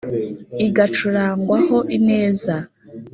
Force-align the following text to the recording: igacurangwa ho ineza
igacurangwa 0.65 1.57
ho 1.67 1.79
ineza 1.97 2.55